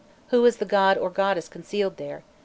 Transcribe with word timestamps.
Who 0.29 0.43
is 0.45 0.57
the 0.57 0.65
god 0.65 0.97
or 0.97 1.11
goddess 1.11 1.47
concealed 1.47 1.97
there? 1.97 2.23